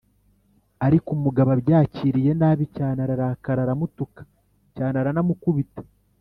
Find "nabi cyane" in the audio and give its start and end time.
2.41-2.97